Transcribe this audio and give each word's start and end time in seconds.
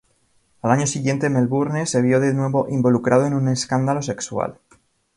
Al 0.63 0.71
año 0.71 0.87
siguiente, 0.87 1.29
Melbourne 1.29 1.85
se 1.85 2.01
vio 2.01 2.19
de 2.19 2.33
nuevo 2.33 2.65
involucrado 2.67 3.27
en 3.27 3.35
un 3.35 3.49
escándalo 3.49 4.01
sexual. 4.01 4.57